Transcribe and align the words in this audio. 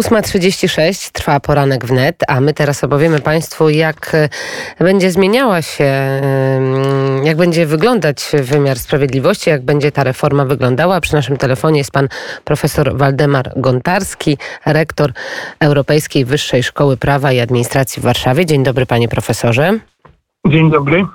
8.36 0.00 1.10
trwa 1.12 1.40
poranek 1.40 1.86
wnet, 1.86 2.16
a 2.28 2.40
my 2.40 2.54
teraz 2.54 2.84
opowiemy 2.84 3.20
Państwu, 3.20 3.68
jak 3.68 4.14
e, 4.14 4.28
będzie 4.84 5.10
zmieniała 5.10 5.62
się, 5.62 5.92
jak 7.24 7.36
będzie 7.36 7.66
wyglądać 7.66 8.24
wymiar 8.42 8.78
sprawiedliwości, 8.78 9.50
jak 9.50 9.62
będzie 9.62 9.92
ta 9.92 10.04
reforma 10.04 10.44
wyglądała. 10.44 11.00
Przy 11.00 11.14
naszym 11.14 11.36
telefonie 11.36 11.78
jest 11.78 11.90
pan 11.90 12.08
profesor 12.44 12.96
Waldemar 12.96 13.52
Gontarski, 13.56 14.38
rektor 14.66 15.12
Europejskiej 15.60 16.24
Wyższej 16.24 16.62
Szkoły 16.62 16.96
Prawa 16.96 17.32
i 17.32 17.40
Administracji 17.40 18.00
w 18.00 18.04
Warszawie. 18.04 18.46
Dzień 18.46 18.64
dobry, 18.64 18.86
panie 18.86 19.08
profesorze. 19.08 19.78
Dzień 20.48 20.70
dobry. 20.70 21.06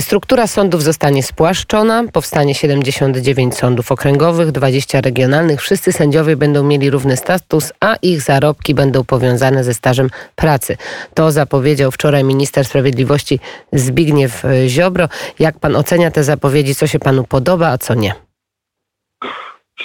Struktura 0.00 0.46
sądów 0.46 0.82
zostanie 0.82 1.22
spłaszczona. 1.22 2.04
Powstanie 2.12 2.54
79 2.54 3.54
sądów 3.54 3.92
okręgowych, 3.92 4.52
20 4.52 5.00
regionalnych. 5.00 5.62
Wszyscy 5.62 5.92
sędziowie 5.92 6.36
będą 6.36 6.62
mieli 6.62 6.90
równy 6.90 7.16
status, 7.16 7.72
a 7.80 7.94
ich 8.02 8.20
zarobki 8.20 8.74
będą 8.74 9.04
powiązane 9.04 9.64
ze 9.64 9.74
stażem 9.74 10.08
pracy. 10.36 10.76
To 11.14 11.30
zapowiedział 11.30 11.90
wczoraj 11.90 12.24
minister 12.24 12.64
sprawiedliwości 12.64 13.40
Zbigniew 13.72 14.42
Ziobro. 14.66 15.08
Jak 15.38 15.58
pan 15.58 15.76
ocenia 15.76 16.10
te 16.10 16.24
zapowiedzi? 16.24 16.74
Co 16.74 16.86
się 16.86 16.98
panu 16.98 17.24
podoba, 17.24 17.68
a 17.68 17.78
co 17.78 17.94
nie? 17.94 18.14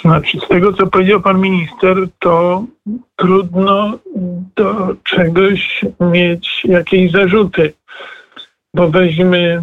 Znaczy, 0.00 0.38
z 0.38 0.48
tego 0.48 0.72
co 0.72 0.86
powiedział 0.86 1.20
pan 1.20 1.40
minister, 1.40 1.96
to 2.18 2.64
trudno 3.16 3.98
do 4.56 4.94
czegoś 5.04 5.84
mieć 6.00 6.64
jakieś 6.64 7.12
zarzuty 7.12 7.72
bo 8.74 8.88
weźmy, 8.88 9.62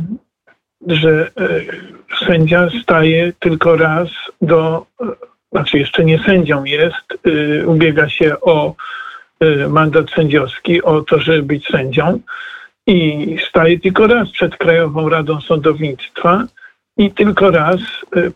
że 0.87 1.31
e, 1.37 2.25
sędzia 2.25 2.69
staje 2.81 3.33
tylko 3.39 3.75
raz 3.77 4.09
do, 4.41 4.85
e, 5.01 5.05
znaczy 5.51 5.79
jeszcze 5.79 6.05
nie 6.05 6.19
sędzią 6.23 6.63
jest, 6.63 7.25
e, 7.25 7.67
ubiega 7.67 8.09
się 8.09 8.39
o 8.41 8.75
mandat 9.69 10.09
sędziowski, 10.09 10.81
o 10.81 11.01
to, 11.01 11.19
żeby 11.19 11.43
być 11.43 11.67
sędzią 11.67 12.19
i 12.87 13.37
staje 13.49 13.79
tylko 13.79 14.07
raz 14.07 14.29
przed 14.31 14.57
Krajową 14.57 15.09
Radą 15.09 15.41
Sądownictwa 15.41 16.43
i 16.97 17.11
tylko 17.11 17.51
raz 17.51 17.79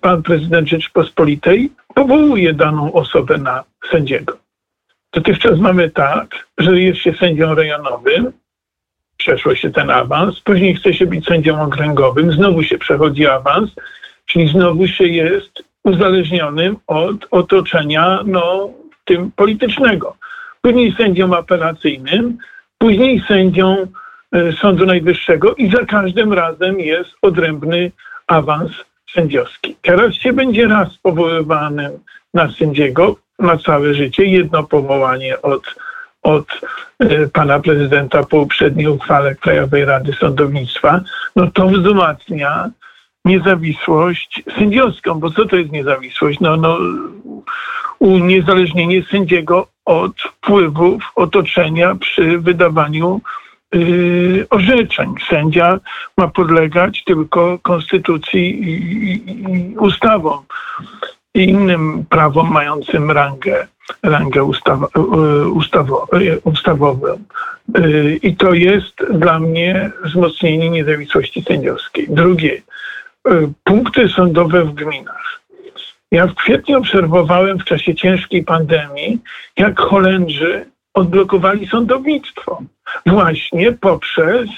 pan 0.01 0.23
prezydent 0.23 0.69
Rzeczypospolitej 0.69 1.71
powołuje 1.95 2.53
daną 2.53 2.93
osobę 2.93 3.37
na 3.37 3.63
sędziego. 3.91 4.37
Dotychczas 5.13 5.59
mamy 5.59 5.89
tak, 5.89 6.47
że 6.57 6.81
jest 6.81 6.99
się 6.99 7.13
sędzią 7.13 7.55
rejonowym, 7.55 8.31
przeszło 9.17 9.55
się 9.55 9.71
ten 9.71 9.89
awans, 9.89 10.39
później 10.39 10.75
chce 10.75 10.93
się 10.93 11.05
być 11.05 11.25
sędzią 11.25 11.61
okręgowym, 11.61 12.31
znowu 12.31 12.63
się 12.63 12.77
przechodzi 12.77 13.27
awans, 13.27 13.69
czyli 14.25 14.47
znowu 14.47 14.87
się 14.87 15.07
jest 15.07 15.63
uzależnionym 15.83 16.77
od 16.87 17.27
otoczenia 17.31 18.19
no, 18.25 18.69
tym 19.05 19.31
politycznego. 19.31 20.15
Później 20.61 20.95
sędzią 20.97 21.35
apelacyjnym, 21.35 22.37
później 22.77 23.23
sędzią 23.27 23.87
y, 24.35 24.53
Sądu 24.61 24.85
Najwyższego 24.85 25.55
i 25.55 25.71
za 25.71 25.85
każdym 25.85 26.33
razem 26.33 26.79
jest 26.79 27.11
odrębny 27.21 27.91
awans 28.27 28.71
sędziowski. 29.13 29.75
Teraz 29.81 30.13
się 30.13 30.33
będzie 30.33 30.67
raz 30.67 30.97
powoływanym 30.97 31.91
na 32.33 32.51
sędziego 32.51 33.15
na 33.39 33.57
całe 33.57 33.93
życie, 33.93 34.25
jedno 34.25 34.63
powołanie 34.63 35.41
od 35.41 35.75
od 36.23 36.45
e, 36.99 37.27
pana 37.27 37.59
prezydenta 37.59 38.23
po 38.23 38.37
uprzedniej 38.37 38.87
uchwale 38.87 39.35
Krajowej 39.35 39.85
Rady 39.85 40.13
Sądownictwa, 40.13 41.01
no 41.35 41.51
to 41.51 41.67
wzmacnia 41.67 42.69
niezawisłość 43.25 44.43
sędziowską, 44.57 45.19
bo 45.19 45.31
co 45.31 45.45
to 45.45 45.55
jest 45.55 45.71
niezawisłość? 45.71 46.39
No, 46.39 46.57
no 46.57 46.77
uniezależnienie 47.99 49.03
sędziego 49.03 49.67
od 49.85 50.21
wpływów 50.21 51.11
otoczenia 51.15 51.95
przy 51.95 52.39
wydawaniu 52.39 53.21
yy, 53.73 54.45
orzeczeń. 54.49 55.15
Sędzia 55.29 55.79
ma 56.17 56.27
podlegać 56.27 57.03
tylko 57.03 57.59
konstytucji 57.59 58.63
i, 58.63 58.71
i, 59.11 59.41
i 59.41 59.77
ustawom 59.77 60.43
i 61.35 61.43
innym 61.43 62.05
prawom 62.09 62.51
mającym 62.51 63.11
rangę 63.11 63.67
rangę 64.03 64.43
ustawa, 64.43 64.87
e, 64.95 65.47
ustawo, 65.47 66.07
e, 66.13 66.39
ustawową. 66.43 67.07
E, 67.75 68.13
I 68.13 68.35
to 68.35 68.53
jest 68.53 68.95
dla 69.13 69.39
mnie 69.39 69.91
wzmocnienie 70.03 70.69
niezawisłości 70.69 71.43
sędziowskiej. 71.47 72.07
Drugie, 72.09 72.61
punkty 73.63 74.09
sądowe 74.09 74.65
w 74.65 74.73
gminach. 74.73 75.41
Ja 76.11 76.27
w 76.27 76.35
kwietniu 76.35 76.77
obserwowałem 76.77 77.59
w 77.59 77.65
czasie 77.65 77.95
ciężkiej 77.95 78.43
pandemii, 78.43 79.19
jak 79.57 79.79
Holendrzy 79.79 80.65
odblokowali 80.93 81.67
sądownictwo. 81.67 82.61
Właśnie 83.05 83.71
poprzez 83.71 84.49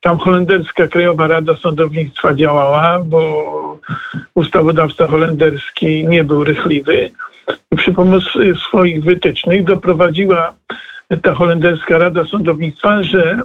tam 0.00 0.18
holenderska 0.18 0.88
Krajowa 0.88 1.26
Rada 1.26 1.56
Sądownictwa 1.56 2.34
działała, 2.34 2.98
bo 2.98 3.80
ustawodawca 4.34 5.06
holenderski 5.06 6.08
nie 6.08 6.24
był 6.24 6.44
rychliwy 6.44 7.10
przy 7.76 7.92
pomocy 7.92 8.54
swoich 8.68 9.04
wytycznych 9.04 9.64
doprowadziła 9.64 10.54
ta 11.22 11.34
holenderska 11.34 11.98
Rada 11.98 12.24
Sądownictwa, 12.24 13.02
że 13.02 13.40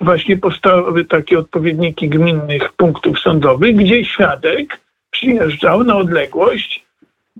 właśnie 0.00 0.36
powstały 0.36 1.04
takie 1.04 1.38
odpowiedniki 1.38 2.08
gminnych 2.08 2.72
punktów 2.72 3.20
sądowych, 3.20 3.76
gdzie 3.76 4.04
świadek 4.04 4.80
przyjeżdżał 5.10 5.84
na 5.84 5.96
odległość 5.96 6.84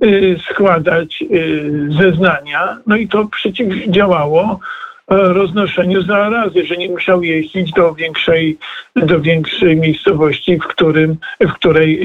y, 0.04 0.36
składać 0.50 1.22
y, 1.22 1.88
zeznania, 2.00 2.78
no 2.86 2.96
i 2.96 3.08
to 3.08 3.26
przeciwdziałało 3.26 4.60
roznoszeniu 5.08 6.02
zarazy, 6.02 6.66
że 6.66 6.76
nie 6.76 6.88
musiał 6.88 7.22
jeździć 7.22 7.72
do 7.72 7.94
większej, 7.94 8.58
do 8.96 9.20
większej 9.20 9.76
miejscowości, 9.76 10.56
w, 10.58 10.66
którym, 10.66 11.16
w 11.40 11.52
której 11.52 12.00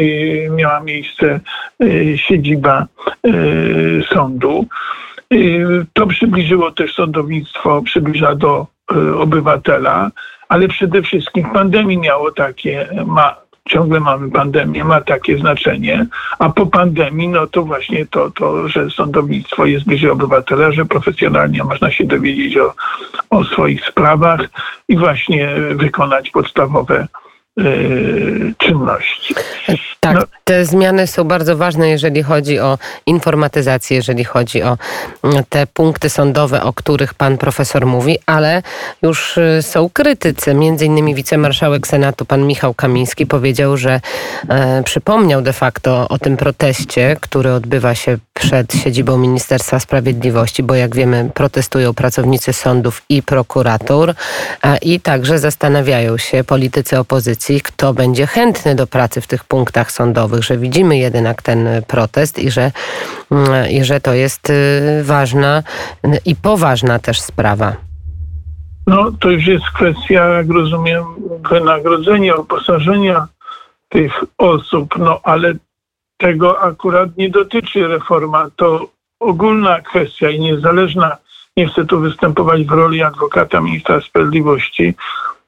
y, 0.45 0.49
miała 0.49 0.79
miejsce 0.79 1.39
y, 1.83 2.17
siedziba 2.17 2.85
sądu. 4.13 4.65
To 5.93 6.07
przybliżyło 6.07 6.71
też 6.71 6.93
sądownictwo, 6.93 7.81
przybliża 7.81 8.35
do 8.35 8.67
obywatela, 9.17 10.11
ale 10.49 10.67
przede 10.67 11.01
wszystkim 11.01 11.49
pandemii 11.49 11.97
miało 11.97 12.31
takie, 12.31 12.87
ma 13.05 13.46
ciągle 13.69 13.99
mamy 13.99 14.31
pandemię, 14.31 14.83
ma 14.83 15.01
takie 15.01 15.37
znaczenie, 15.37 16.05
a 16.39 16.49
po 16.49 16.65
pandemii, 16.65 17.27
no 17.27 17.47
to 17.47 17.63
właśnie 17.63 18.05
to, 18.05 18.31
to 18.31 18.67
że 18.67 18.89
sądownictwo 18.89 19.65
jest 19.65 19.85
bliżej 19.85 20.09
obywatela, 20.09 20.71
że 20.71 20.85
profesjonalnie 20.85 21.63
można 21.63 21.91
się 21.91 22.03
dowiedzieć 22.03 22.57
o, 22.57 22.73
o 23.29 23.43
swoich 23.43 23.85
sprawach 23.85 24.41
i 24.87 24.97
właśnie 24.97 25.55
wykonać 25.75 26.29
podstawowe 26.29 27.07
czynności. 28.57 29.35
Tak, 29.99 30.15
no. 30.15 30.21
te 30.43 30.65
zmiany 30.65 31.07
są 31.07 31.23
bardzo 31.23 31.57
ważne, 31.57 31.89
jeżeli 31.89 32.23
chodzi 32.23 32.59
o 32.59 32.77
informatyzację, 33.05 33.97
jeżeli 33.97 34.23
chodzi 34.23 34.63
o 34.63 34.77
mm, 35.23 35.43
te 35.49 35.67
punkty 35.67 36.09
sądowe, 36.09 36.63
o 36.63 36.73
których 36.73 37.13
pan 37.13 37.37
profesor 37.37 37.85
mówi, 37.85 38.19
ale 38.25 38.63
już 39.01 39.37
y, 39.37 39.59
są 39.61 39.89
krytycy. 39.89 40.53
Między 40.53 40.85
innymi 40.85 41.15
wicemarszałek 41.15 41.87
Senatu, 41.87 42.25
pan 42.25 42.47
Michał 42.47 42.73
Kamiński 42.73 43.25
powiedział, 43.25 43.77
że 43.77 44.01
e, 44.49 44.83
przypomniał 44.83 45.41
de 45.41 45.53
facto 45.53 46.07
o 46.09 46.17
tym 46.17 46.37
proteście, 46.37 47.17
który 47.21 47.53
odbywa 47.53 47.95
się 47.95 48.17
przed 48.33 48.73
siedzibą 48.73 49.17
Ministerstwa 49.17 49.79
Sprawiedliwości, 49.79 50.63
bo 50.63 50.75
jak 50.75 50.95
wiemy 50.95 51.29
protestują 51.33 51.93
pracownicy 51.93 52.53
sądów 52.53 53.01
i 53.09 53.23
prokuratur 53.23 54.13
a, 54.61 54.77
i 54.77 54.99
także 54.99 55.39
zastanawiają 55.39 56.17
się 56.17 56.43
politycy 56.43 56.99
opozycji, 56.99 57.46
kto 57.61 57.93
będzie 57.93 58.27
chętny 58.27 58.75
do 58.75 58.87
pracy 58.87 59.21
w 59.21 59.27
tych 59.27 59.43
punktach 59.43 59.91
sądowych, 59.91 60.43
że 60.43 60.57
widzimy 60.57 60.97
jednak 60.97 61.41
ten 61.41 61.67
protest 61.87 62.39
i 62.39 62.51
że, 62.51 62.71
mm, 63.31 63.71
i 63.71 63.83
że 63.83 63.99
to 63.99 64.13
jest 64.13 64.49
y, 64.49 65.03
ważna 65.03 65.63
i 66.25 66.35
poważna 66.35 66.99
też 66.99 67.21
sprawa. 67.21 67.75
No 68.87 69.11
to 69.19 69.29
już 69.29 69.47
jest 69.47 69.65
kwestia, 69.75 70.25
jak 70.25 70.49
rozumiem, 70.49 71.03
wynagrodzenia, 71.49 72.35
uposażenia 72.35 73.27
tych 73.89 74.13
osób, 74.37 74.97
no 74.97 75.19
ale 75.23 75.53
tego 76.17 76.61
akurat 76.61 77.17
nie 77.17 77.29
dotyczy 77.29 77.87
reforma. 77.87 78.49
To 78.55 78.87
ogólna 79.19 79.81
kwestia 79.81 80.29
i 80.29 80.39
niezależna. 80.39 81.17
Nie 81.57 81.67
chcę 81.67 81.85
tu 81.85 81.99
występować 81.99 82.63
w 82.63 82.71
roli 82.71 83.03
adwokata 83.03 83.61
ministra 83.61 84.01
sprawiedliwości, 84.01 84.93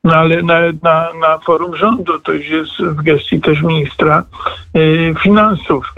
no 0.03 0.15
ale 0.15 0.41
na, 0.41 0.59
na, 0.83 1.13
na 1.13 1.37
forum 1.37 1.75
rządu, 1.75 2.19
to 2.19 2.31
już 2.33 2.49
jest 2.49 2.77
w 2.81 3.03
gestii 3.03 3.41
też 3.41 3.61
ministra 3.61 4.23
y, 4.77 5.15
finansów. 5.19 5.93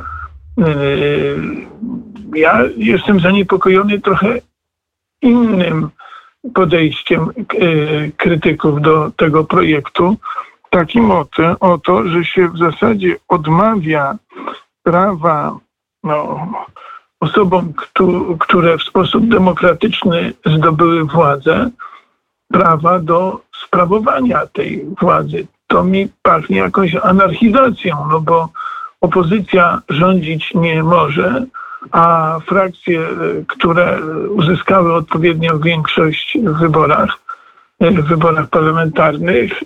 Y, 0.59 1.37
ja 2.35 2.63
jestem 2.77 3.19
zaniepokojony 3.19 4.01
trochę 4.01 4.39
innym 5.21 5.89
podejściem 6.53 7.29
y, 7.53 8.11
krytyków 8.17 8.81
do 8.81 9.11
tego 9.11 9.43
projektu, 9.43 10.17
takim 10.69 11.11
oto, 11.11 11.55
o 11.59 11.77
to, 11.77 12.07
że 12.07 12.25
się 12.25 12.47
w 12.47 12.57
zasadzie 12.57 13.15
odmawia 13.27 14.15
prawa 14.83 15.59
no, 16.03 16.47
osobom, 17.19 17.73
które 18.39 18.77
w 18.77 18.83
sposób 18.83 19.27
demokratyczny 19.27 20.33
zdobyły 20.45 21.05
władzę, 21.05 21.69
prawa 22.51 22.99
do 22.99 23.41
sprawowania 23.71 24.47
tej 24.53 24.85
władzy. 25.01 25.47
To 25.67 25.83
mi 25.83 26.07
pachnie 26.21 26.57
jakąś 26.57 26.95
anarchizacją, 26.95 28.07
no 28.09 28.21
bo 28.21 28.49
opozycja 29.01 29.81
rządzić 29.89 30.53
nie 30.53 30.83
może, 30.83 31.45
a 31.91 32.37
frakcje, 32.47 32.99
które 33.47 33.99
uzyskały 34.29 34.93
odpowiednią 34.93 35.59
większość 35.59 36.37
w 36.43 36.59
wyborach, 36.59 37.17
w 37.81 38.07
wyborach 38.07 38.49
parlamentarnych, 38.49 39.63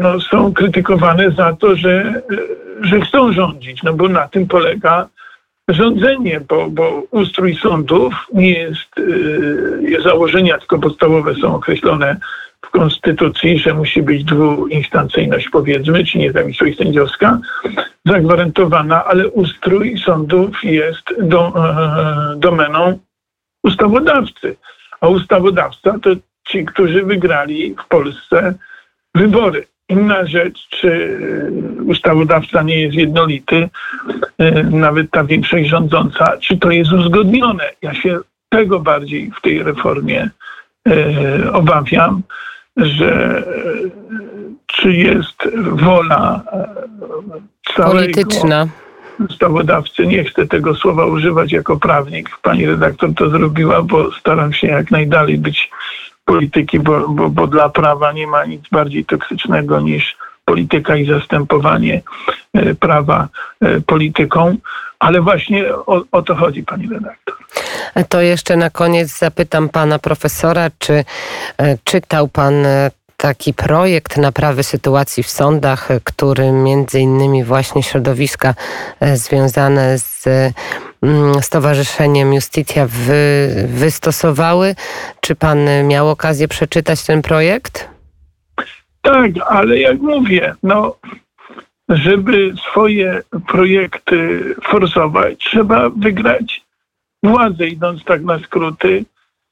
no, 0.00 0.20
są 0.20 0.52
krytykowane 0.52 1.30
za 1.30 1.52
to, 1.52 1.76
że, 1.76 2.22
że 2.80 3.00
chcą 3.00 3.32
rządzić, 3.32 3.82
no 3.82 3.92
bo 3.92 4.08
na 4.08 4.28
tym 4.28 4.46
polega 4.46 5.08
rządzenie, 5.68 6.40
bo, 6.48 6.70
bo 6.70 7.02
ustrój 7.10 7.56
sądów 7.56 8.14
nie 8.34 8.50
jest, 8.50 8.96
yy, 8.96 10.02
założenia 10.02 10.58
tylko 10.58 10.78
podstawowe 10.78 11.34
są 11.34 11.54
określone 11.54 12.16
w 12.62 12.70
Konstytucji, 12.70 13.58
że 13.58 13.74
musi 13.74 14.02
być 14.02 14.24
dwuinstancyjność, 14.24 15.48
powiedzmy, 15.48 16.04
czy 16.04 16.18
niezawisłość 16.18 16.78
sędziowska 16.78 17.38
zagwarantowana, 18.06 19.04
ale 19.04 19.28
ustrój 19.28 19.98
sądów 19.98 20.64
jest 20.64 21.06
do, 21.22 21.52
e, 21.56 22.36
domeną 22.36 22.98
ustawodawcy. 23.64 24.56
A 25.00 25.08
ustawodawca 25.08 25.98
to 25.98 26.10
ci, 26.48 26.64
którzy 26.64 27.02
wygrali 27.02 27.74
w 27.74 27.88
Polsce 27.88 28.54
wybory. 29.14 29.66
Inna 29.92 30.26
rzecz, 30.26 30.68
czy 30.68 31.18
ustawodawca 31.86 32.62
nie 32.62 32.80
jest 32.80 32.94
jednolity, 32.94 33.68
e, 34.38 34.62
nawet 34.62 35.10
ta 35.10 35.24
większość 35.24 35.68
rządząca, 35.68 36.36
czy 36.38 36.56
to 36.56 36.70
jest 36.70 36.92
uzgodnione. 36.92 37.70
Ja 37.82 37.94
się 37.94 38.18
tego 38.48 38.80
bardziej 38.80 39.30
w 39.38 39.40
tej 39.40 39.62
reformie 39.62 40.30
e, 40.88 41.52
obawiam, 41.52 42.22
że 42.76 43.42
czy 44.66 44.92
jest 44.92 45.48
wola 45.72 46.42
całego 47.76 47.92
polityczna 47.92 48.68
ustawodawcy. 49.30 50.06
Nie 50.06 50.24
chcę 50.24 50.46
tego 50.46 50.74
słowa 50.74 51.06
używać 51.06 51.52
jako 51.52 51.76
prawnik. 51.76 52.38
Pani 52.42 52.66
redaktor 52.66 53.14
to 53.14 53.30
zrobiła, 53.30 53.82
bo 53.82 54.12
staram 54.12 54.52
się 54.52 54.66
jak 54.66 54.90
najdalej 54.90 55.38
być 55.38 55.70
polityki, 56.32 56.80
bo, 56.80 57.08
bo, 57.08 57.28
bo 57.28 57.46
dla 57.46 57.68
prawa 57.68 58.12
nie 58.12 58.26
ma 58.26 58.44
nic 58.44 58.62
bardziej 58.72 59.04
toksycznego 59.04 59.80
niż 59.80 60.16
polityka 60.44 60.96
i 60.96 61.06
zastępowanie 61.06 62.02
e, 62.54 62.74
prawa 62.74 63.28
e, 63.60 63.80
polityką. 63.80 64.56
Ale 64.98 65.20
właśnie 65.20 65.74
o, 65.74 66.02
o, 66.12 66.22
to 66.22 66.34
chodzi, 66.34 66.62
pani 66.62 66.88
redaktor. 66.88 67.34
To 68.08 68.20
jeszcze 68.20 68.56
na 68.56 68.70
koniec 68.70 69.18
zapytam 69.18 69.68
pana 69.68 69.98
profesora, 69.98 70.70
czy 70.78 71.04
e, 71.58 71.78
czytał 71.84 72.28
pan 72.28 72.54
taki 73.16 73.54
projekt 73.54 74.16
naprawy 74.16 74.62
sytuacji 74.62 75.22
w 75.22 75.30
sądach, 75.30 75.88
który 76.04 76.52
między 76.52 77.00
innymi 77.00 77.44
właśnie 77.44 77.82
środowiska 77.82 78.54
związane 79.14 79.98
z 79.98 80.28
Stowarzyszeniem 81.40 82.34
Justitia 82.34 82.86
wy, 82.86 83.48
wystosowały. 83.68 84.74
Czy 85.20 85.34
pan 85.34 85.58
miał 85.84 86.08
okazję 86.08 86.48
przeczytać 86.48 87.06
ten 87.06 87.22
projekt? 87.22 87.88
Tak, 89.02 89.30
ale 89.48 89.78
jak 89.78 90.00
mówię, 90.00 90.54
no, 90.62 90.96
żeby 91.88 92.54
swoje 92.68 93.22
projekty 93.48 94.44
forsować, 94.64 95.38
trzeba 95.38 95.90
wygrać 95.90 96.62
władzę, 97.22 97.66
idąc 97.66 98.04
tak 98.04 98.22
na 98.22 98.38
skróty. 98.38 99.04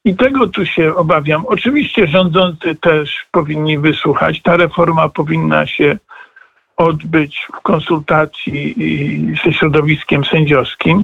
I 0.05 0.15
tego 0.15 0.47
tu 0.47 0.65
się 0.65 0.95
obawiam. 0.95 1.45
Oczywiście 1.45 2.07
rządzący 2.07 2.75
też 2.75 3.25
powinni 3.31 3.77
wysłuchać. 3.77 4.41
Ta 4.41 4.57
reforma 4.57 5.09
powinna 5.09 5.67
się 5.67 5.97
odbyć 6.77 7.47
w 7.57 7.61
konsultacji 7.61 8.75
ze 9.45 9.53
środowiskiem 9.53 10.25
sędziowskim 10.25 11.03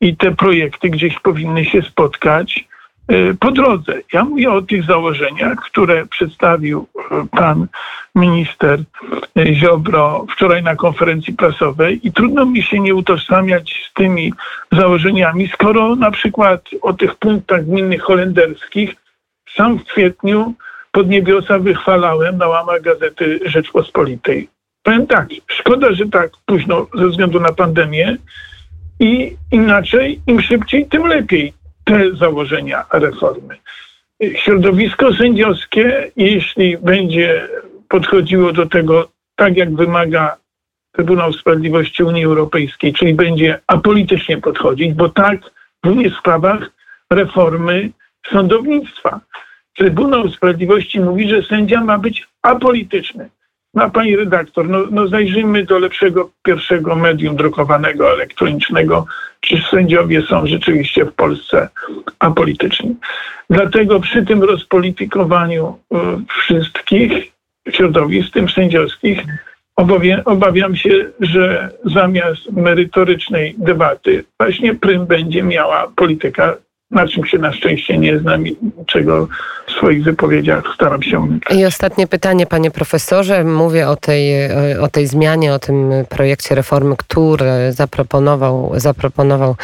i 0.00 0.16
te 0.16 0.36
projekty 0.36 0.90
gdzieś 0.90 1.18
powinny 1.18 1.64
się 1.64 1.82
spotkać 1.82 2.64
y, 3.12 3.36
po 3.40 3.50
drodze. 3.50 4.00
Ja 4.12 4.24
mówię 4.24 4.52
o 4.52 4.62
tych 4.62 4.84
założeniach, 4.84 5.58
które 5.58 6.06
przedstawił 6.06 6.86
y, 6.96 7.28
pan 7.30 7.66
minister 8.14 8.80
y, 9.38 9.54
Ziobro 9.54 10.26
wczoraj 10.30 10.62
na 10.62 10.76
konferencji 10.76 11.34
prasowej 11.34 12.00
i 12.02 12.12
trudno 12.12 12.46
mi 12.46 12.62
się 12.62 12.80
nie 12.80 12.94
utożsamiać 12.94 13.90
z 13.90 13.94
tymi 13.94 14.32
założeniami, 14.72 15.48
skoro 15.48 15.96
na 15.96 16.10
przykład 16.10 16.68
o 16.82 16.92
tych 16.92 17.14
punktach 17.14 17.66
gminnych 17.66 18.02
holenderskich 18.02 18.94
sam 19.56 19.78
w 19.78 19.84
kwietniu 19.84 20.54
pod 20.92 21.08
niebiosa 21.08 21.58
wychwalałem 21.58 22.38
na 22.38 22.48
łamach 22.48 22.82
gazety 22.82 23.40
Rzeczpospolitej. 23.44 24.48
Powiem 24.82 25.06
tak, 25.06 25.28
szkoda, 25.46 25.92
że 25.92 26.08
tak 26.08 26.30
późno 26.46 26.86
ze 26.94 27.08
względu 27.08 27.40
na 27.40 27.52
pandemię 27.52 28.16
i 29.00 29.36
inaczej, 29.52 30.20
im 30.26 30.40
szybciej, 30.40 30.86
tym 30.86 31.06
lepiej 31.06 31.52
te 31.84 32.14
założenia 32.14 32.84
reformy. 32.92 33.56
Środowisko 34.34 35.14
sędziowskie, 35.14 36.10
jeśli 36.16 36.78
będzie 36.78 37.48
podchodziło 37.88 38.52
do 38.52 38.66
tego 38.66 39.08
tak, 39.36 39.56
jak 39.56 39.74
wymaga 39.74 40.36
Trybunał 40.92 41.32
Sprawiedliwości 41.32 42.02
Unii 42.02 42.24
Europejskiej, 42.24 42.92
czyli 42.92 43.14
będzie 43.14 43.60
apolitycznie 43.66 44.38
podchodzić, 44.38 44.94
bo 44.94 45.08
tak 45.08 45.40
w 45.84 46.14
sprawach 46.18 46.70
reformy 47.10 47.90
sądownictwa. 48.32 49.20
Trybunał 49.76 50.28
Sprawiedliwości 50.28 51.00
mówi, 51.00 51.28
że 51.28 51.42
sędzia 51.42 51.84
ma 51.84 51.98
być 51.98 52.28
apolityczny. 52.42 53.30
No, 53.74 53.90
pani 53.90 54.16
redaktor, 54.16 54.68
no, 54.68 54.78
no 54.90 55.08
zajrzyjmy 55.08 55.64
do 55.64 55.78
lepszego 55.78 56.30
pierwszego 56.42 56.96
medium 56.96 57.36
drukowanego, 57.36 58.12
elektronicznego, 58.12 59.06
czy 59.40 59.62
sędziowie 59.70 60.22
są 60.22 60.46
rzeczywiście 60.46 61.04
w 61.04 61.12
Polsce 61.12 61.68
apolityczni. 62.18 62.96
Dlatego 63.50 64.00
przy 64.00 64.24
tym 64.24 64.42
rozpolitykowaniu 64.42 65.78
y, 65.94 65.96
wszystkich 66.28 67.32
środowisk, 67.70 68.32
tym 68.32 68.48
sędziowskich, 68.48 69.22
obawiam, 69.76 70.20
obawiam 70.24 70.76
się, 70.76 71.10
że 71.20 71.70
zamiast 71.84 72.52
merytorycznej 72.52 73.54
debaty 73.58 74.24
właśnie 74.38 74.74
prym 74.74 75.06
będzie 75.06 75.42
miała 75.42 75.92
polityka 75.96 76.56
na 76.90 77.08
czym 77.08 77.24
się 77.24 77.38
na 77.38 77.52
szczęście 77.52 77.98
nie 77.98 78.18
znam 78.18 78.46
i 78.46 78.56
czego 78.86 79.28
w 79.66 79.69
swoich 79.80 80.04
wypowiedziach 80.04 80.64
staram 80.74 81.02
się. 81.02 81.28
I 81.50 81.64
ostatnie 81.64 82.06
pytanie, 82.06 82.46
panie 82.46 82.70
profesorze. 82.70 83.44
Mówię 83.44 83.88
o 83.88 83.96
tej, 83.96 84.32
o 84.80 84.88
tej 84.88 85.06
zmianie, 85.06 85.54
o 85.54 85.58
tym 85.58 85.90
projekcie 86.08 86.54
reformy, 86.54 86.96
który 86.96 87.72
zaproponował, 87.72 88.72
zaproponował 88.76 89.56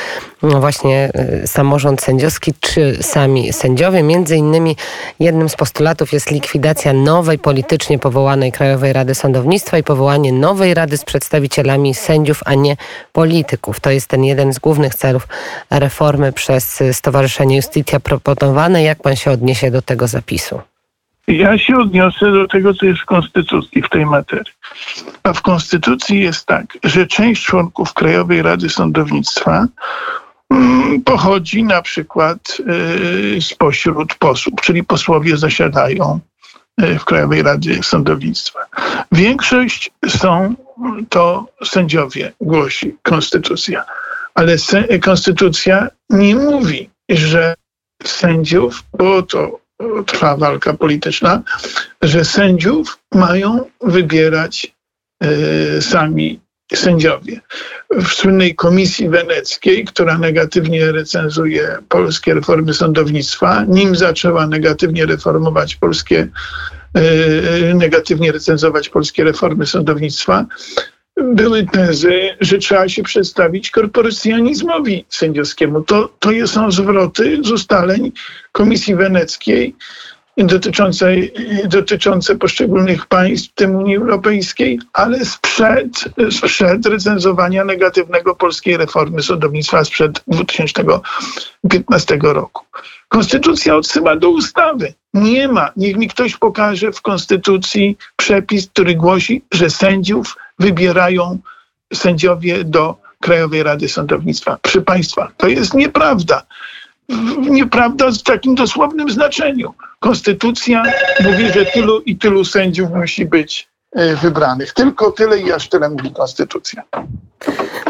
właśnie 0.42 1.10
e, 1.14 1.46
samorząd 1.46 2.02
sędziowski, 2.02 2.52
czy 2.60 2.98
sami 3.02 3.52
sędziowie. 3.52 4.02
Między 4.02 4.36
innymi 4.36 4.76
jednym 5.20 5.48
z 5.48 5.56
postulatów 5.56 6.12
jest 6.12 6.30
likwidacja 6.30 6.92
nowej 6.92 7.38
politycznie 7.38 7.98
powołanej 7.98 8.52
Krajowej 8.52 8.92
Rady 8.92 9.14
Sądownictwa 9.14 9.78
i 9.78 9.82
powołanie 9.82 10.32
nowej 10.32 10.74
rady 10.74 10.96
z 10.96 11.04
przedstawicielami 11.04 11.94
sędziów, 11.94 12.40
a 12.44 12.54
nie 12.54 12.76
polityków. 13.12 13.80
To 13.80 13.90
jest 13.90 14.06
ten 14.06 14.24
jeden 14.24 14.52
z 14.52 14.58
głównych 14.58 14.94
celów 14.94 15.28
reformy 15.70 16.32
przez 16.32 16.82
Stowarzyszenie 16.92 17.56
Justitia 17.56 18.00
proponowane. 18.00 18.82
Jak 18.82 19.02
pan 19.02 19.16
się 19.16 19.30
odniesie 19.30 19.70
do 19.70 19.82
tego 19.82 20.05
zapisu? 20.06 20.60
Ja 21.28 21.58
się 21.58 21.76
odniosę 21.76 22.32
do 22.32 22.48
tego, 22.48 22.74
co 22.74 22.86
jest 22.86 23.00
w 23.00 23.04
Konstytucji 23.04 23.82
w 23.82 23.88
tej 23.88 24.06
materii. 24.06 24.52
A 25.22 25.32
w 25.32 25.42
Konstytucji 25.42 26.20
jest 26.20 26.46
tak, 26.46 26.78
że 26.84 27.06
część 27.06 27.44
członków 27.44 27.92
Krajowej 27.92 28.42
Rady 28.42 28.68
Sądownictwa 28.68 29.66
mm, 30.50 31.02
pochodzi 31.02 31.64
na 31.64 31.82
przykład 31.82 32.58
y, 33.36 33.42
spośród 33.42 34.14
posłów, 34.14 34.60
czyli 34.60 34.84
posłowie 34.84 35.36
zasiadają 35.36 36.20
y, 36.82 36.98
w 36.98 37.04
Krajowej 37.04 37.42
Radzie 37.42 37.82
Sądownictwa. 37.82 38.60
Większość 39.12 39.90
są 40.08 40.54
to 41.08 41.46
sędziowie, 41.64 42.32
głosi 42.40 42.94
Konstytucja. 43.02 43.84
Ale 44.34 44.56
Konstytucja 45.02 45.88
nie 46.10 46.34
mówi, 46.34 46.90
że 47.08 47.54
sędziów, 48.04 48.82
bo 48.98 49.22
to 49.22 49.65
trwa 50.06 50.36
walka 50.36 50.74
polityczna, 50.74 51.42
że 52.02 52.24
sędziów 52.24 52.98
mają 53.14 53.64
wybierać 53.80 54.74
y, 55.24 55.82
sami 55.82 56.40
sędziowie. 56.74 57.40
W 57.90 58.08
słynnej 58.08 58.54
Komisji 58.54 59.08
Weneckiej, 59.08 59.84
która 59.84 60.18
negatywnie 60.18 60.92
recenzuje 60.92 61.78
polskie 61.88 62.34
reformy 62.34 62.74
sądownictwa, 62.74 63.64
nim 63.68 63.96
zaczęła 63.96 64.46
negatywnie 64.46 65.06
reformować 65.06 65.76
polskie, 65.76 66.28
y, 66.96 67.74
negatywnie 67.74 68.32
recenzować 68.32 68.88
polskie 68.88 69.24
reformy 69.24 69.66
sądownictwa, 69.66 70.46
były 71.16 71.66
tezy, 71.66 72.36
że 72.40 72.58
trzeba 72.58 72.88
się 72.88 73.02
przedstawić 73.02 73.70
korporacjonizmowi 73.70 75.04
sędziowskiemu. 75.08 75.82
To, 75.82 76.08
to 76.18 76.30
są 76.46 76.70
zwroty 76.70 77.38
z 77.42 77.50
ustaleń 77.50 78.12
Komisji 78.52 78.94
Weneckiej 78.94 79.74
dotyczące, 80.36 81.14
dotyczące 81.64 82.36
poszczególnych 82.36 83.06
państw, 83.06 83.50
w 83.50 83.54
tym 83.54 83.76
Unii 83.76 83.96
Europejskiej, 83.96 84.78
ale 84.92 85.24
sprzed, 85.24 86.04
sprzed 86.30 86.86
recenzowania 86.86 87.64
negatywnego 87.64 88.34
polskiej 88.34 88.76
reformy 88.76 89.22
sądownictwa 89.22 89.84
sprzed 89.84 90.22
2015 90.26 92.18
roku. 92.22 92.64
Konstytucja 93.08 93.76
odsyła 93.76 94.16
do 94.16 94.30
ustawy. 94.30 94.94
Nie 95.14 95.48
ma, 95.48 95.72
niech 95.76 95.96
mi 95.96 96.08
ktoś 96.08 96.36
pokaże 96.36 96.92
w 96.92 97.02
Konstytucji 97.02 97.96
przepis, 98.16 98.68
który 98.68 98.94
głosi, 98.94 99.42
że 99.52 99.70
sędziów 99.70 100.36
wybierają 100.58 101.38
sędziowie 101.94 102.64
do 102.64 102.96
Krajowej 103.20 103.62
Rady 103.62 103.88
Sądownictwa. 103.88 104.58
Przy 104.62 104.82
Państwa, 104.82 105.30
to 105.36 105.48
jest 105.48 105.74
nieprawda. 105.74 106.42
Nieprawda 107.38 108.10
w 108.10 108.22
takim 108.22 108.54
dosłownym 108.54 109.10
znaczeniu. 109.10 109.74
Konstytucja 110.00 110.82
mówi, 111.20 111.52
że 111.52 111.66
tylu 111.66 112.00
i 112.00 112.16
tylu 112.16 112.44
sędziów 112.44 112.90
musi 112.90 113.26
być 113.26 113.68
wybranych. 114.22 114.72
Tylko 114.72 115.12
tyle 115.12 115.38
i 115.38 115.52
aż 115.52 115.68
tyle 115.68 115.88
mówi 115.88 116.10
Konstytucja. 116.12 116.82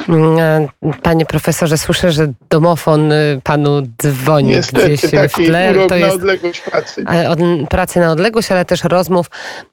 Mm, 0.08 0.68
Panie 1.02 1.26
profesorze, 1.26 1.78
słyszę, 1.78 2.12
że 2.12 2.32
domofon 2.50 3.12
y, 3.12 3.40
panu 3.44 3.82
dzwoni 4.02 4.48
Niestety, 4.48 4.86
gdzieś 4.86 5.00
w 5.32 5.34
tle. 5.46 5.74
To 5.88 5.96
jest 5.96 6.16
odległość 6.16 6.60
pracy. 6.60 7.04
Od, 7.28 7.68
pracy 7.68 8.00
na 8.00 8.12
odległość, 8.12 8.52
ale 8.52 8.64
też 8.64 8.84
rozmów 8.84 9.26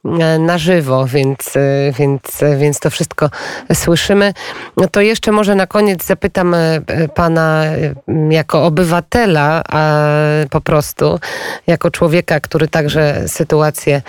e, 0.05 0.39
na 0.39 0.57
żywo, 0.57 1.05
więc, 1.05 1.55
e, 1.55 1.91
więc, 1.91 2.21
więc 2.57 2.79
to 2.79 2.89
wszystko 2.89 3.29
słyszymy. 3.73 4.33
No 4.77 4.87
to 4.87 5.01
jeszcze 5.01 5.31
może 5.31 5.55
na 5.55 5.67
koniec 5.67 6.05
zapytam 6.05 6.53
e, 6.53 6.81
pana 7.15 7.63
jako 8.29 8.65
obywatela, 8.65 9.61
a 9.69 10.03
po 10.49 10.61
prostu 10.61 11.19
jako 11.67 11.91
człowieka, 11.91 12.39
który 12.39 12.67
także 12.67 13.23
sytuację 13.27 14.01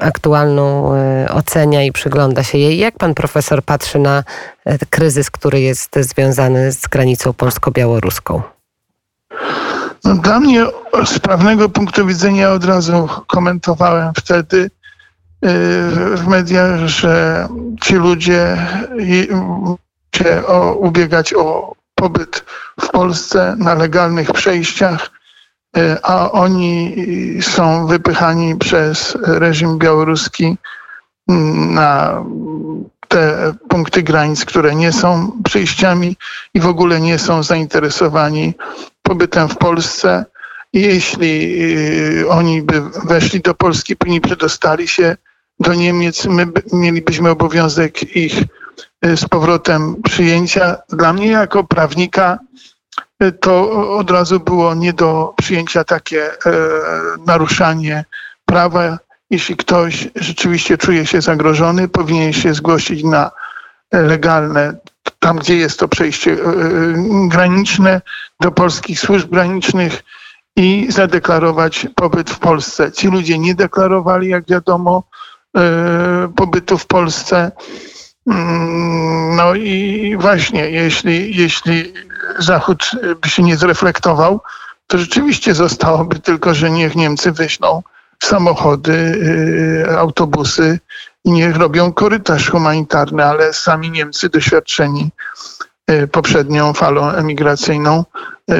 aktualną 0.00 0.81
ocenia 1.34 1.84
i 1.84 1.92
przygląda 1.92 2.42
się 2.42 2.58
jej. 2.58 2.78
Jak 2.78 2.98
pan 2.98 3.14
profesor 3.14 3.62
patrzy 3.62 3.98
na 3.98 4.24
kryzys, 4.90 5.30
który 5.30 5.60
jest 5.60 5.96
związany 6.00 6.72
z 6.72 6.80
granicą 6.86 7.32
polsko-białoruską? 7.32 8.42
No, 10.04 10.14
dla 10.14 10.40
mnie 10.40 10.66
z 11.04 11.18
prawnego 11.18 11.68
punktu 11.68 12.06
widzenia 12.06 12.50
od 12.50 12.64
razu 12.64 13.08
komentowałem 13.26 14.12
wtedy 14.16 14.56
y, 14.58 14.70
w 16.16 16.26
mediach, 16.26 16.86
że 16.86 17.48
ci 17.82 17.94
ludzie 17.94 18.56
się 20.16 20.42
ubiegać 20.78 21.34
o 21.34 21.74
pobyt 21.94 22.44
w 22.80 22.88
Polsce 22.88 23.54
na 23.58 23.74
legalnych 23.74 24.32
przejściach, 24.32 25.06
y, 25.06 25.21
a 26.02 26.30
oni 26.32 26.96
są 27.40 27.86
wypychani 27.86 28.56
przez 28.56 29.18
reżim 29.22 29.78
białoruski 29.78 30.56
mm, 31.28 31.74
na 31.74 32.22
te 33.08 33.52
punkty 33.68 34.02
granic, 34.02 34.44
które 34.44 34.74
nie 34.74 34.92
są 34.92 35.32
przejściami 35.44 36.16
i 36.54 36.60
w 36.60 36.66
ogóle 36.66 37.00
nie 37.00 37.18
są 37.18 37.42
zainteresowani 37.42 38.54
pobytem 39.02 39.48
w 39.48 39.56
Polsce. 39.56 40.24
Jeśli 40.72 41.62
y, 42.20 42.28
oni 42.28 42.62
by 42.62 42.80
weszli 43.04 43.40
do 43.40 43.54
Polski, 43.54 43.96
później 43.96 44.20
przedostali 44.20 44.88
się 44.88 45.16
do 45.60 45.74
Niemiec, 45.74 46.26
my 46.26 46.46
mielibyśmy 46.72 47.30
obowiązek 47.30 48.16
ich 48.16 48.42
y, 49.06 49.16
z 49.16 49.24
powrotem 49.28 50.02
przyjęcia. 50.02 50.76
Dla 50.88 51.12
mnie 51.12 51.26
jako 51.26 51.64
prawnika 51.64 52.38
y, 52.38 52.71
to 53.40 53.70
od 53.96 54.10
razu 54.10 54.40
było 54.40 54.74
nie 54.74 54.92
do 54.92 55.34
przyjęcia 55.36 55.84
takie 55.84 56.30
naruszanie 57.26 58.04
prawa 58.44 58.98
jeśli 59.32 59.56
ktoś 59.56 60.08
rzeczywiście 60.14 60.78
czuje 60.78 61.06
się 61.06 61.20
zagrożony, 61.20 61.88
powinien 61.88 62.32
się 62.32 62.54
zgłosić 62.54 63.04
na 63.04 63.30
legalne, 63.92 64.76
tam 65.18 65.38
gdzie 65.38 65.56
jest 65.56 65.78
to 65.78 65.88
przejście 65.88 66.32
e, 66.32 66.36
e, 66.36 66.38
graniczne, 67.28 68.00
do 68.40 68.50
polskich 68.50 69.00
służb 69.00 69.30
granicznych 69.30 70.02
i 70.56 70.86
zadeklarować 70.90 71.86
pobyt 71.94 72.30
w 72.30 72.38
Polsce. 72.38 72.92
Ci 72.92 73.08
ludzie 73.08 73.38
nie 73.38 73.54
deklarowali, 73.54 74.28
jak 74.28 74.48
wiadomo, 74.48 75.02
e, 75.56 76.32
pobytu 76.36 76.78
w 76.78 76.86
Polsce. 76.86 77.52
Mm, 78.26 79.36
no 79.36 79.54
i 79.54 80.16
właśnie, 80.20 80.70
jeśli, 80.70 81.36
jeśli 81.36 81.92
Zachód 82.38 82.90
by 83.22 83.28
się 83.28 83.42
nie 83.42 83.56
zreflektował, 83.56 84.40
to 84.86 84.98
rzeczywiście 84.98 85.54
zostałoby 85.54 86.18
tylko, 86.18 86.54
że 86.54 86.70
niech 86.70 86.96
Niemcy 86.96 87.32
wyślą 87.32 87.82
samochody, 88.22 88.92
y, 88.92 89.98
autobusy 89.98 90.78
i 91.24 91.32
niech 91.32 91.56
robią 91.56 91.92
korytarz 91.92 92.50
humanitarny, 92.50 93.24
ale 93.24 93.52
sami 93.52 93.90
Niemcy 93.90 94.28
doświadczeni 94.28 95.10
y, 95.90 96.08
poprzednią 96.08 96.72
falą 96.72 97.10
emigracyjną 97.10 98.04
y, 98.50 98.54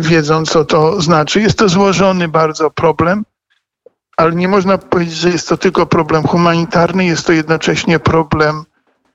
wiedzą, 0.00 0.44
co 0.44 0.64
to 0.64 1.00
znaczy. 1.00 1.40
Jest 1.40 1.58
to 1.58 1.68
złożony 1.68 2.28
bardzo 2.28 2.70
problem, 2.70 3.24
ale 4.16 4.32
nie 4.32 4.48
można 4.48 4.78
powiedzieć, 4.78 5.14
że 5.14 5.30
jest 5.30 5.48
to 5.48 5.56
tylko 5.56 5.86
problem 5.86 6.22
humanitarny, 6.22 7.04
jest 7.04 7.26
to 7.26 7.32
jednocześnie 7.32 7.98
problem 7.98 8.64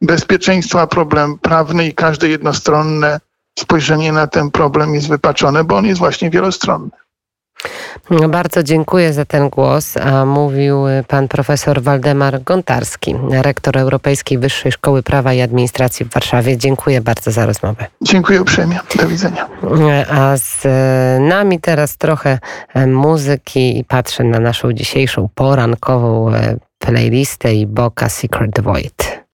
bezpieczeństwa, 0.01 0.87
problem 0.87 1.39
prawny 1.39 1.87
i 1.87 1.93
każde 1.93 2.27
jednostronne 2.27 3.19
spojrzenie 3.59 4.11
na 4.11 4.27
ten 4.27 4.51
problem 4.51 4.93
jest 4.93 5.07
wypaczone, 5.07 5.63
bo 5.63 5.77
on 5.77 5.85
jest 5.85 5.99
właśnie 5.99 6.29
wielostronny. 6.29 6.89
No, 8.09 8.29
bardzo 8.29 8.63
dziękuję 8.63 9.13
za 9.13 9.25
ten 9.25 9.49
głos. 9.49 9.97
A 9.97 10.25
mówił 10.25 10.77
pan 11.07 11.27
profesor 11.27 11.81
Waldemar 11.81 12.43
Gontarski, 12.43 13.15
rektor 13.31 13.77
Europejskiej 13.77 14.37
Wyższej 14.37 14.71
Szkoły 14.71 15.03
Prawa 15.03 15.33
i 15.33 15.41
Administracji 15.41 16.05
w 16.05 16.09
Warszawie. 16.09 16.57
Dziękuję 16.57 17.01
bardzo 17.01 17.31
za 17.31 17.45
rozmowę. 17.45 17.85
Dziękuję 18.01 18.41
uprzejmie. 18.41 18.79
Do 18.95 19.07
widzenia. 19.07 19.49
A 20.09 20.37
z 20.37 20.63
nami 21.19 21.59
teraz 21.59 21.97
trochę 21.97 22.39
muzyki 22.87 23.79
i 23.79 23.83
patrzę 23.83 24.23
na 24.23 24.39
naszą 24.39 24.73
dzisiejszą 24.73 25.29
porankową 25.35 26.31
playlistę 26.79 27.53
i 27.53 27.67
Boka 27.67 28.09
Secret 28.09 28.59
Void. 28.59 29.06